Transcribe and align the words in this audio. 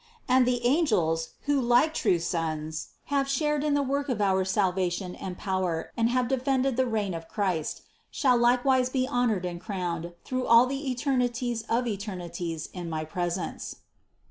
112 0.25 0.29
CITY 0.33 0.33
OF 0.33 0.33
GOD 0.33 0.37
And 0.37 0.47
the 0.47 0.79
angels, 0.79 1.29
who 1.41 1.61
like 1.61 1.93
true 1.93 2.17
sons, 2.17 2.87
have 3.13 3.29
shared 3.29 3.63
in 3.63 3.75
the 3.75 3.83
work 3.83 4.09
of 4.09 4.19
our 4.19 4.43
salvation 4.43 5.13
and 5.13 5.37
power 5.37 5.91
and 5.95 6.09
have 6.09 6.27
defended 6.27 6.75
the 6.75 6.87
reign 6.87 7.13
of 7.13 7.25
my 7.25 7.29
Christ, 7.29 7.81
shall 8.09 8.35
likewise 8.35 8.89
be 8.89 9.07
honored 9.07 9.45
and 9.45 9.61
crowned 9.61 10.13
through 10.25 10.47
all 10.47 10.65
the 10.65 10.89
eternities 10.89 11.61
of 11.69 11.85
eternities 11.85 12.67
in 12.73 12.89
my 12.89 13.05
presence." 13.05 13.75